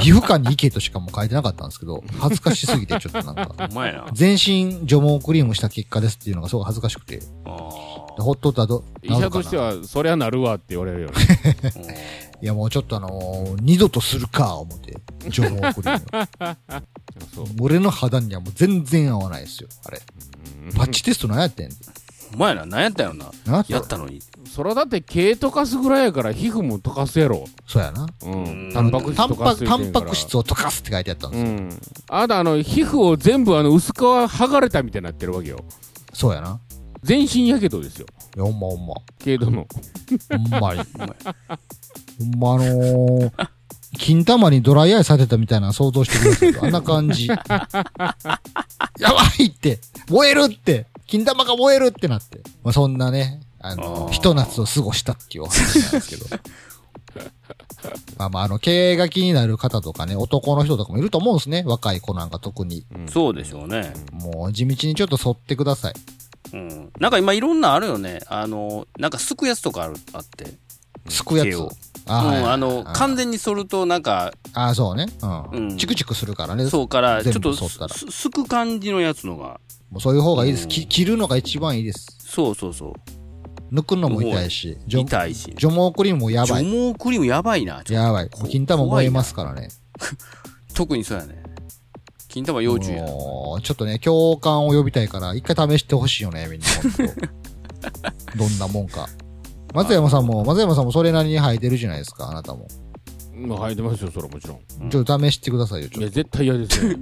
[0.00, 4.06] 皮膚科に行けとしかも書いてなかったんですけど、 恥ずかしすぎてちょっとなんか、お前な。
[4.12, 11.14] 全身除毛クリームした結果ですっていうのがすごい恥ずかしくて、であほっとったらど、治医者としては、そりゃなるわって言われるよね。
[12.42, 14.94] いやもうちょっとあのー二度とするか、思って、
[15.30, 16.04] 除毛クリーム。
[16.40, 16.56] あ
[17.34, 17.46] そう。
[17.60, 20.02] 俺の肌にはもう全然合わないですよ、あれ。
[20.76, 21.76] パッチテスト何やってんの？
[22.34, 23.30] お前な、何やったよな？
[23.46, 24.20] 何やったやったのに。
[24.52, 27.44] そらだって毛溶かすぐらいやから皮膚も溶かすやろ。
[27.66, 28.06] そうやな。
[28.24, 28.70] うん。
[28.74, 31.48] タンパク質タンパ溶かすタンパク質を溶かすって書いてあったんですよ。
[31.48, 31.80] うん。
[32.08, 35.64] あなた、あの、皮膚を全部あの、薄皮剥がれたみたいになってるわけよ。
[36.12, 36.60] そうやな。
[37.04, 38.06] 全身やけどですよ。
[38.36, 38.94] いや、ほんまほんま。
[39.22, 39.66] 軽度の。
[40.30, 40.80] ほんまに。
[40.80, 43.32] ほんまあのー、
[43.98, 46.66] 金玉にドライアイされたみたいなの想像してくださ。
[46.66, 47.26] あんな感じ。
[47.26, 52.40] やばいって燃えるって金玉が燃えるってなって。
[52.62, 56.26] まあ、そんなね、あのひと夏を過ごしたっていうお話なんですけど。
[58.16, 61.62] まあまあ、あの、経営が気になる方とかね、男の人とかもいると思うんですね。
[61.66, 62.86] 若い子なんか特に。
[63.08, 63.92] そうでしょうね。
[64.10, 65.94] もう地道にちょっと沿ってください。
[66.54, 66.92] うん。
[67.00, 68.20] なんか今いろんなあるよね。
[68.28, 70.46] あの、なんかすくやつとかある、あって。
[71.08, 71.68] すくやつ。
[72.06, 75.06] あうん、あの、完全に剃るとなんか、あー、そうね。
[75.52, 75.56] う。
[75.56, 76.66] うんんチクチクするからね。
[76.66, 80.64] そうから、ちょ全っとすすく感じのやつのが、もうそういう方がいいです。
[80.64, 82.06] うんき切るのが一番いいです。
[82.20, 83.74] そうそうそう。
[83.74, 84.78] 抜くのも痛いし。
[84.86, 85.54] 除痛いし。
[85.56, 86.92] 除毛クリームもやば除い。
[86.92, 87.82] 毛クリームやばいな。
[87.84, 88.30] ちょやばい。
[88.30, 89.68] こ金玉燃えますからね。
[90.74, 91.43] 特にそうやね。
[92.34, 93.04] 金玉要注意や。
[93.04, 96.66] もうちょっとね、共感を呼びたいから、一回試してほしいよね、みんな。
[96.66, 96.98] ほんと
[98.36, 99.08] どんなもんか。
[99.72, 102.66] 松山さんも、松山さんもそれなりに生えてるじゃないですか、あなたも。
[103.36, 104.90] まあ生えてますよ、それはもちろん。
[104.90, 106.92] ちょっと試してくださいよ、ちいや、絶対嫌ですよ。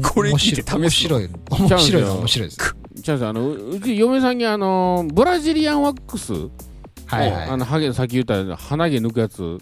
[0.08, 1.28] これ聞いて試すの面白い。
[1.50, 2.76] 面白いのは面白いです。
[2.94, 6.50] じゃあの、うち嫁さんにあの、ブラジリアンワックスを、
[7.04, 7.48] はいはい。
[7.50, 9.58] あの、ハゲ、さっき言った鼻毛抜くやつ、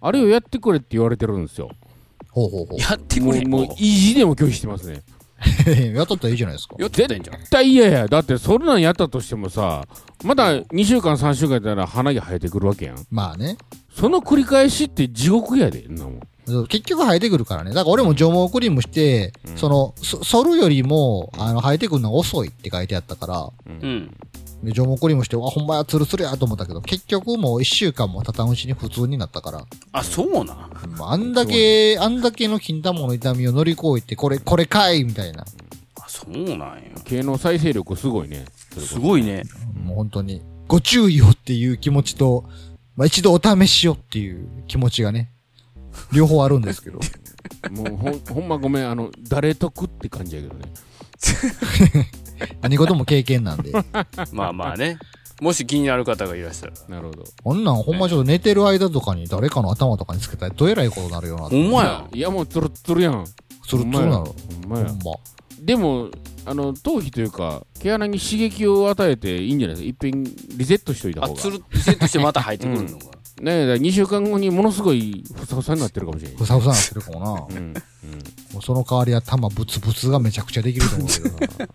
[0.00, 1.70] あれをやってくれって言われてるんですよ。
[2.30, 2.80] ほうほうほう。
[2.80, 5.02] やってくれもう、もう、意地でも拒否してますね。
[5.94, 6.76] やっとったらいいじゃないですか。
[6.78, 8.08] やってたんじゃん絶対嫌や。
[8.08, 9.86] だって、それなんやったとしてもさ、
[10.22, 13.06] まだ2週間、3週間やったら鼻毛生えてくるわけやん。
[13.10, 13.56] まあね。
[13.94, 16.20] その繰り返しって地獄やで、んなもん。
[16.46, 17.70] そう結局生えてくるからね。
[17.70, 24.14] だから俺も除毛クリームして、その、そ剃るよりも、あの、生えてくるのが遅いって書いてあったから、うん。
[24.62, 30.70] で除毛クリームして、あ、ほんまや、ツルツルやと思ったけど、結局もう一週間も経たんうちに普通になったから、あ、そうなん？
[30.98, 35.44] まああんだけ、あんだけの金玉の痛みを乗り越えて、これ、これかいみたいな。
[35.96, 36.82] あ、そうなんや。
[37.04, 38.44] 毛の再生力すごいね。
[38.78, 39.44] すごいね。
[39.82, 42.44] もう本当に、ご注意をっていう気持ちと、
[42.96, 45.30] まあ一度お試しをっていう気持ちがね、
[46.12, 47.00] 両方あるんですけど。
[47.72, 50.66] もうほん、ほんまごめん、あの、誰得って感じやけどね。
[52.62, 53.72] 何事も経験なんで。
[54.32, 54.98] まあまあね。
[55.40, 56.74] もし気になる方がいらっしゃる。
[56.88, 57.24] なるほど。
[57.42, 61.44] こんなんほんまちょっと寝てる間とかに誰かの頭とかにつけたらどえらいことになるよな。
[61.44, 62.06] ほんまや。
[62.12, 63.24] いや、もうツルッツルやん。
[63.66, 64.24] ツルツルなの？
[64.26, 64.34] ほ
[64.66, 64.86] んまや。
[64.88, 65.12] ほんま。
[65.62, 66.08] でも、
[66.44, 70.06] あの、頭皮というか、毛穴に刺激を与えていいんじゃないですか？
[70.08, 70.24] 一遍
[70.58, 71.40] リセットしといたあ、方が。
[71.40, 73.04] つる、リセットしてまた入ってくるのが。
[73.40, 76.36] ねえ、2週間後にものすごいふさふさになってるかもしれない。
[76.36, 77.30] ふさふさなってるかもな。
[77.48, 77.56] うん。
[77.56, 77.72] うん。
[78.52, 81.68] もうその代わりは玉ブツブツがめちゃくちゃできると思うけどな。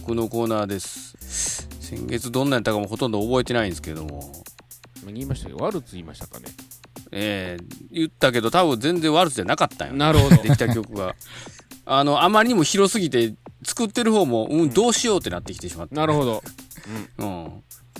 [0.00, 1.66] 曲のコーナーです。
[1.80, 4.30] 先月どんなんやったかもほとんど覚えてないんですけども。
[5.06, 5.52] 言いましたけ？
[5.54, 6.46] ど、ワルツ言いましたかね？
[7.12, 9.94] えー、言ったけど多分全然悪じゃなかったんよ。
[9.94, 10.36] なるほど。
[10.42, 11.14] できた曲が。
[11.86, 15.94] あの、あまりにも広すぎて、作ってる方も、うん、どうしようってなってきてしまった。
[15.94, 16.42] なるほど。
[17.18, 17.44] うん。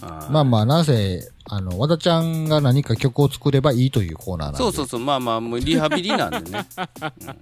[0.02, 4.58] あーまあまあ、なぜ、あの、和田ちゃんが何か曲を作ればいいというコーナーなんで。
[4.58, 6.66] そうそうそう、まあまあ、もうリハビリなんでね。
[7.22, 7.36] うん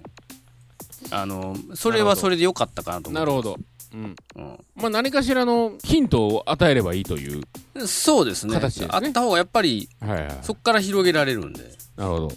[1.11, 3.21] あの、それはそれでよかったかなと思う。
[3.21, 3.57] なるほど。
[3.95, 4.15] うん。
[4.35, 7.43] うんまあ何かしらのヒントを与えればいいという。
[7.87, 8.53] そうですね。
[8.53, 10.37] 形ですねあった方がやっぱり、はいはい。
[10.41, 11.63] そっから広げられるんで。
[11.95, 12.31] なるほど。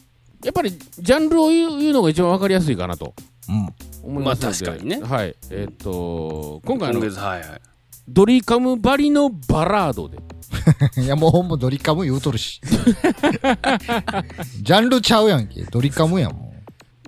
[0.45, 3.13] やっぱり、ジャンルを言う言うのが一番わかりやすいかなと
[3.49, 3.69] うん。
[4.05, 4.55] 思いますので。
[4.55, 5.35] まあ確かにねはい。
[5.51, 7.61] えーっと、今回の今月、はいはい。
[8.09, 10.19] ドリカムバリのバラードで。
[11.03, 12.61] いや、もうほんまドリカム言うとるし。
[14.63, 15.63] ジャンルちゃうやんけ。
[15.65, 16.55] ドリカムやん、も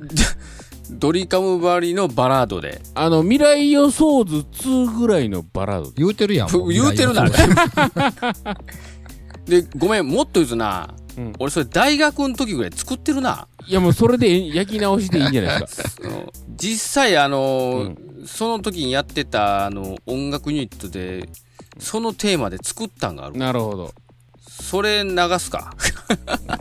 [0.90, 2.82] ドリカムバリのバラードで。
[2.94, 5.92] あの、未来予想図2ぐらいのバラードう。
[5.96, 6.52] 言うてるやん。
[6.52, 7.24] も言うてるな。
[9.46, 13.48] で、ごめん、もっと言うとな、うん俺それ大学の時ぐらい作ってるな。
[13.66, 16.08] いやもうそれで焼き直しでいいんじゃないですか。
[16.56, 17.94] 実際あの、
[18.26, 21.28] その時にやってたあの音楽ユニットで、
[21.78, 23.36] そのテーマで作ったんがある。
[23.36, 23.92] なるほど。
[24.40, 25.74] それ流すか。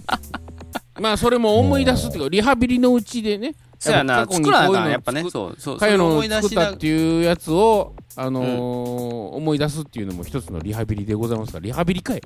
[1.00, 3.56] まあそれも思い出すっていうか、リハビリのうちでね。
[3.80, 12.22] そうやな、作らなやっぱね、作そう、そう、かよのをそれ思い出しな作ったっていうやつを、あのー思い出すっていうのも一つのリハビリでございますから、リハビリ会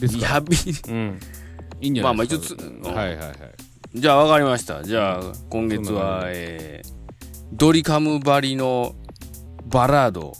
[0.00, 0.24] ですリ。
[0.24, 0.74] ハビリ。
[0.88, 1.20] うん。
[1.80, 2.62] いいんじゃないですか？
[2.64, 3.36] まあまあ一応つはいはいはい。
[3.94, 4.82] じゃあ分かりました。
[4.82, 6.88] じゃあ、今月は、えー、
[7.52, 8.94] ドリカムバリの
[9.66, 10.32] バラード。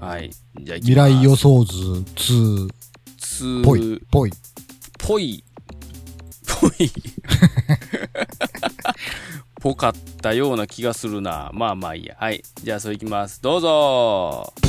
[0.00, 0.14] はい。
[0.14, 0.30] はい。
[0.60, 1.72] じゃあ未ます、来予想図
[2.16, 2.68] 2、
[3.18, 4.32] つぽい、ぽい。
[4.98, 5.44] ぽい。
[6.60, 6.90] ぽい。
[9.60, 9.92] ぽかっ
[10.22, 11.50] たような気がするな。
[11.52, 12.16] まあまあいいや。
[12.18, 12.42] はい。
[12.62, 13.42] じゃあ、そういきます。
[13.42, 14.67] どうぞ。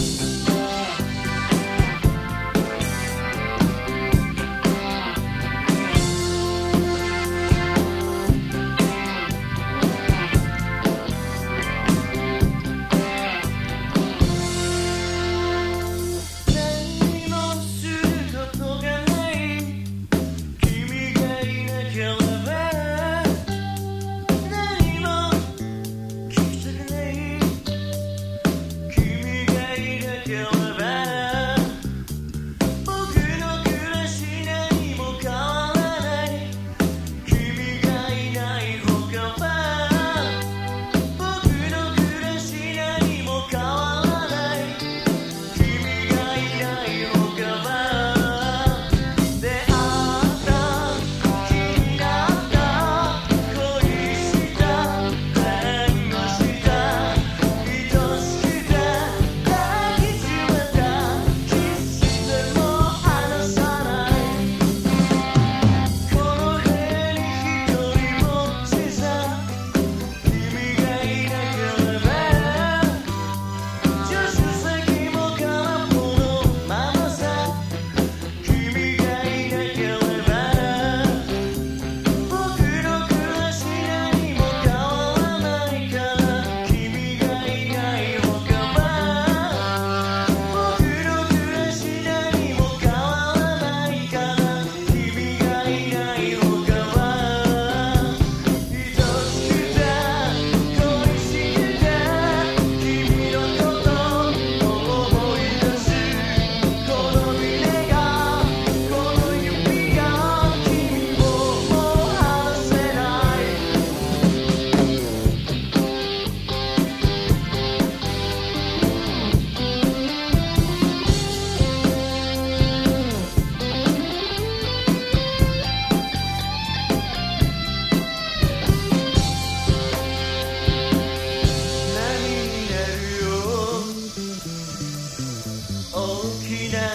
[136.79, 136.85] 悲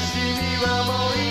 [0.00, 1.27] しみはもう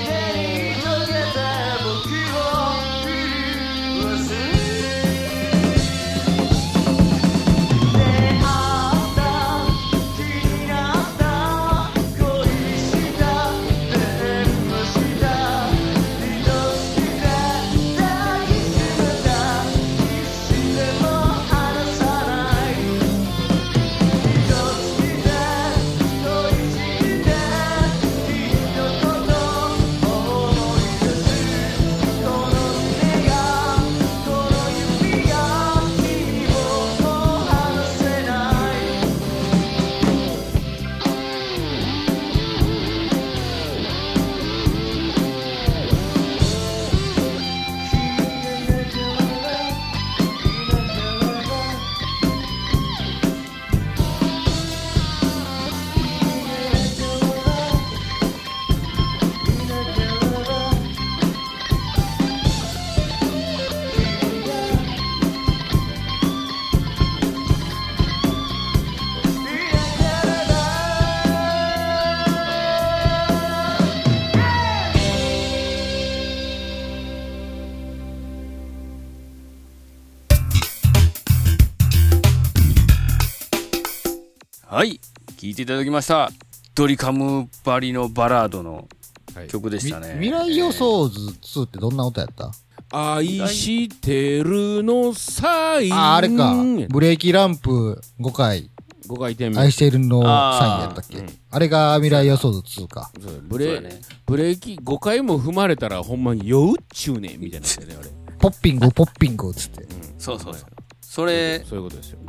[84.78, 86.30] はい聴いていただきました。
[86.76, 88.88] ドリカムバリのバラードの
[89.34, 89.48] はい。
[89.48, 92.52] 曲でしたね、未来予想図2ってどんな音やった？
[92.92, 95.94] 愛してるのサイン。
[95.96, 96.54] あ、あれか。
[96.90, 98.70] ブレーキランプ5回、
[99.08, 99.58] 5回転目。
[99.58, 101.18] 愛しているのサインやったっけ？
[101.18, 101.28] うん。
[101.50, 103.12] あれが未来予想図2か。
[103.48, 104.00] ブレね。
[104.28, 107.40] ブレーキ5回も踏まれたらほんまに酔うっちゅうねん。
[107.40, 108.12] みたいなねあれ。
[108.38, 109.88] ポッピング、ポッピングっつって。
[110.20, 110.70] そうそうそう
[111.18, 112.20] それそういうことですよ。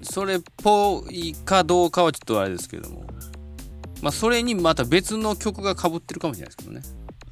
[0.00, 3.04] それっぽいかどうかはちょっとあれですけども
[4.00, 6.80] まあそれにまた別の曲が被ってるかもしれないですけどね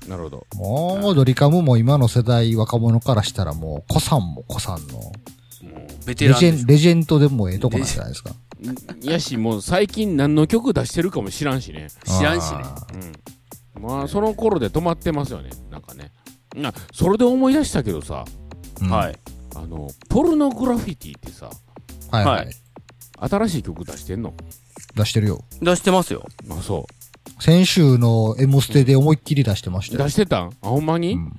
[0.09, 0.47] なるほど。
[0.57, 8.31] もう、ドリカムも今の世代若者からしたらもう、子さんも子さんの、もうベテレジェン、レジェンドでもええとこなんじゃないですか。
[9.01, 11.89] いやし、もう最近何の曲出してるかも知らんしね。
[12.05, 12.87] 知らんしねあ
[13.75, 13.83] うん。
[13.83, 15.51] まあ、その頃で止まってますよね。
[15.71, 16.13] なんかね。
[16.55, 18.85] な、それで思い出したけどさ、ー。
[18.85, 19.19] うんはい。
[19.57, 21.51] あの、ポルノグラフィティってさ、
[22.11, 22.53] はいははいい。
[23.29, 24.35] 新しい曲出してんの？
[24.95, 25.45] 出してるよ。
[25.63, 26.87] 出してますよあ、そ
[27.41, 29.97] 先週の M ステで思いっきり出してましう。
[29.97, 30.11] たよ出。
[30.11, 30.49] してたん？
[30.49, 31.33] あ、ほんまに、うん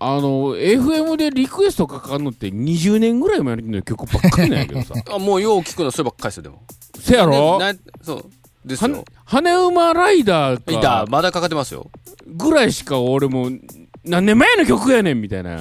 [0.00, 4.94] あの、FM でリクエストかかるのって20年ぐらい前の曲ばっかりなんやけどさ。
[5.14, 6.62] あもうよう聞くのそればっかりですよでも
[6.98, 7.58] せやろ？
[7.60, 8.24] なそう
[8.68, 11.90] ですはよ羽馬ライダーいたかまだかかってますよ
[12.26, 13.50] ぐらいしか俺も
[14.04, 15.60] 何年前の曲やねんみたいな。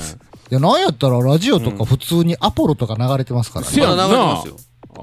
[0.54, 3.72] いや、なんやったらラジオとか普通にアポロとか流れてますからね。
[3.72, 4.08] せやんな。
[4.08, 4.56] まだ流れてますよ。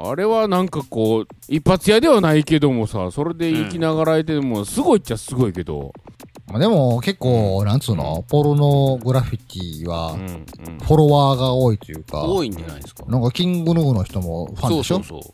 [0.09, 5.93] あれはなんかこう、一発屋ではないけどもさ、それで生きながらえても、すごいっちゃすごいけど。
[6.47, 10.79] まあでも結構、なんつうの、ポルノグラフィティはう、ん、うん。
[10.79, 13.05] フォロワーが多いというか、多いんじゃないですか。
[13.09, 14.95] なんかキングヌーの人もファンでしょ？
[14.95, 15.31] そうそうそう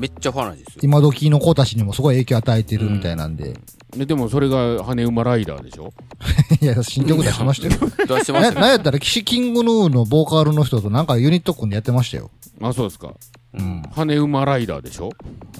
[0.00, 3.54] めっちゃファンなんですよ今時の子たちにもすごい影響与えてるみたいなんで。
[3.96, 5.92] ででもそれが羽馬ライダーでしょ？
[6.62, 7.90] いや、新曲出しましたよ。
[8.08, 12.30] な出してますよなんやったら、キシキングヌーのボーカルの人となんかユニット組んでやってましたよ。
[12.62, 13.12] あ、そうですか。
[13.54, 13.82] うん。
[13.90, 15.10] 羽馬ライダーでしょ？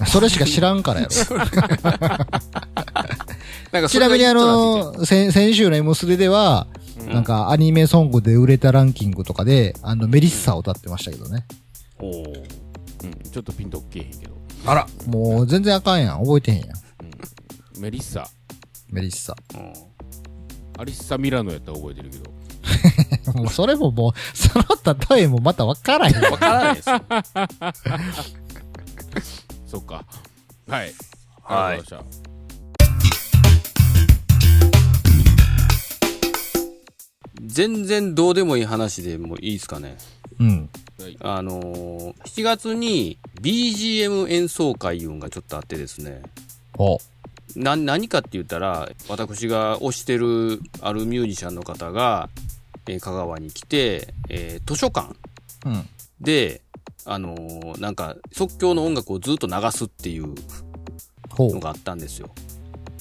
[0.07, 1.37] それしか知らんからやろ。
[3.71, 6.67] なんかちなみにあの、先先週の M スレでは、
[7.07, 11.45] なんかアニメソングで売れたランキングとかで、あの、メリッサを歌ってましたけどね。
[11.99, 12.60] おー
[13.03, 13.31] うん。
[13.31, 14.37] ちょっとピンとけえへんけど。
[14.65, 14.87] あら。
[15.07, 16.19] もう全然あかんやん。
[16.19, 17.79] 覚えてへんやん。
[17.79, 18.27] メリッサ。
[18.89, 19.35] メリッサ。
[19.55, 19.91] うん
[20.77, 22.31] アリッサ・ミラノやったら覚えてるけど。
[23.37, 24.65] もうそれももう、その
[25.15, 26.15] 例えもまたわからへん。
[26.23, 27.01] わからないですよ
[29.67, 30.03] そっか。
[30.67, 30.93] はい。
[31.43, 32.31] はいありがとうございました。
[37.45, 39.97] 全然どうでもいい話でもいいですかね
[40.39, 40.69] うん。
[41.21, 46.21] あのー、7月に BGM 演奏会いうのがちょっとあってですね
[46.77, 46.97] お
[47.55, 52.29] な何かって言ったら私が推してるあるミュージシャンの方が、
[52.87, 55.13] えー香川に来て、えー図書館
[55.65, 55.87] うん。
[56.19, 56.61] で
[57.05, 60.35] あのーなんか即興の音楽をずっと流すっていうの。
[61.59, 62.29] があったんですよ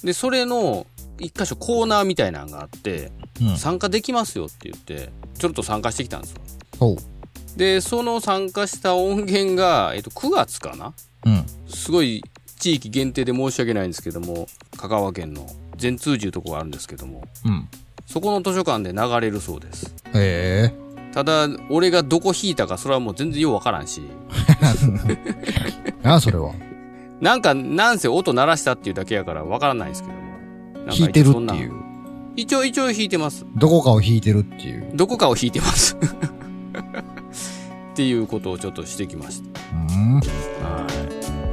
[0.05, 0.86] でそれの
[1.18, 3.57] 一箇所コーナーみたいなのがあってうん。
[3.57, 6.40] 参加できますよって言ってちょっと参加してきたんですよ。
[7.57, 10.92] でその参加した音源が、えっと、9月かな？
[11.26, 11.44] うん。
[11.68, 12.22] すごい
[12.59, 14.46] 地域限定で申し訳ないんですけども
[14.76, 15.46] 香川県の
[15.76, 17.68] 善通寺いうとこがあるんですけどもうん。
[18.07, 20.74] そこの図書館で流れるそうですへえ。
[21.12, 24.01] ただ俺がどこ弾いたかそれはもう全然ようわからんし
[26.03, 26.53] なあ、 それは？
[27.20, 30.20] なんかなんせ音鳴らしたっていうだけやからわからないですけども
[30.86, 31.72] 弾いてるっていう。
[32.36, 34.90] 一応一応弾いてますどこかを弾いてるっていう。
[34.94, 35.96] どこかを弾いてます
[38.01, 40.20] っていうことをちょっとしてきましうん。
[40.59, 40.86] たは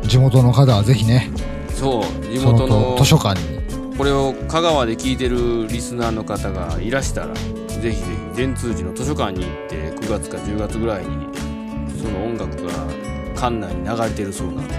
[0.03, 1.29] 地元の方はぜひね、
[1.69, 3.97] いそう地そ元のの図書館に。
[3.97, 7.97] これを香川で聞いてるリスナーの方がいらしたらぜひぜひ
[8.33, 9.75] 善通寺の図書館に行って
[10.05, 11.27] 9月か10月ぐらいに
[12.01, 12.71] その音楽が
[13.35, 14.75] 館内に流れてるそうなので。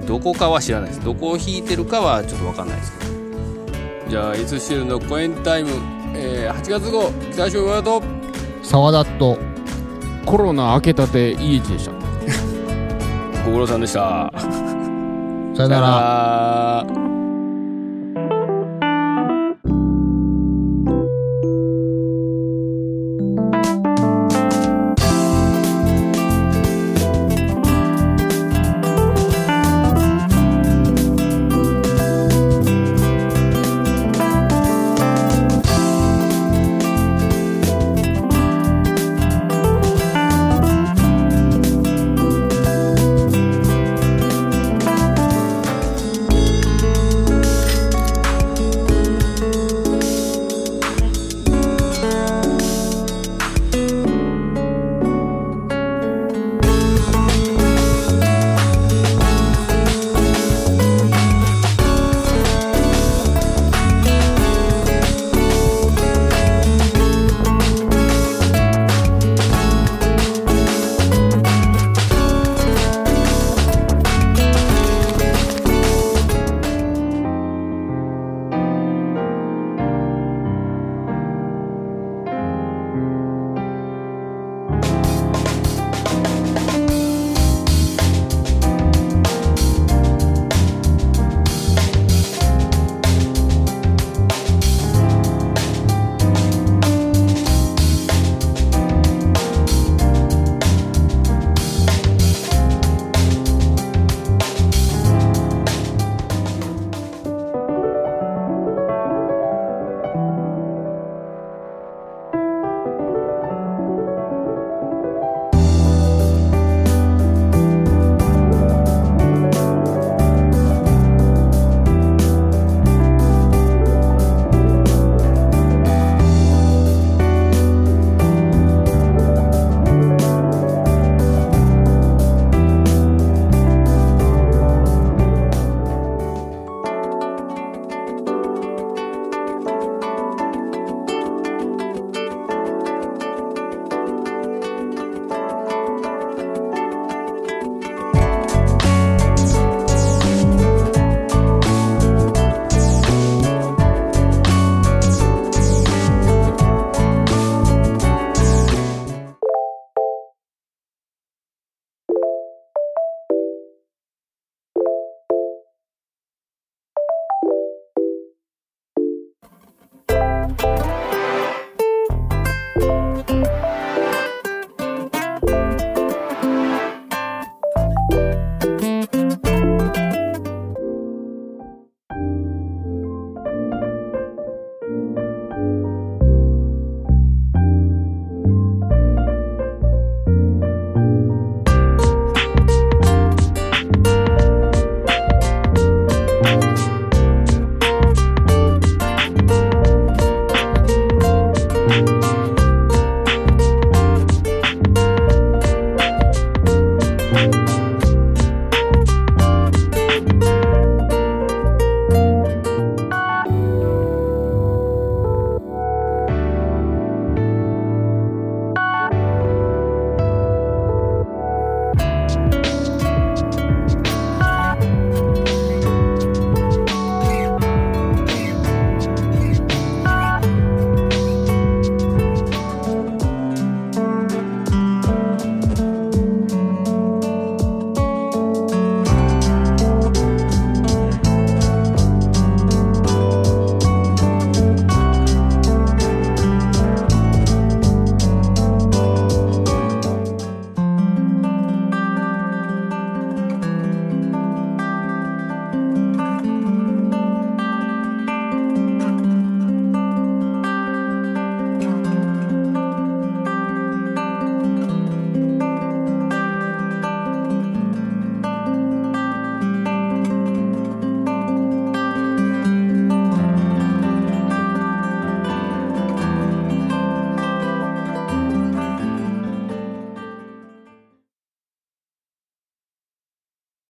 [0.00, 0.06] うん。
[0.06, 1.00] どこかは知らないです。
[1.02, 4.10] どこを弾いてるかはちょっと分かんないですけど。
[4.10, 5.00] じゃあいつシルの？
[5.00, 5.70] 公演タイム、
[6.14, 7.10] えー8月号。
[7.32, 8.02] 北橋親と。
[8.62, 9.38] 沢田と、
[10.24, 11.92] コロナ明けたていい位置でした。
[13.44, 14.32] ご苦労さんでした
[15.54, 15.80] さよなら。
[15.80, 17.01] ら